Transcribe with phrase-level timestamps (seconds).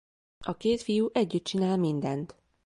[0.39, 2.35] A két fiú együtt csinál mindent.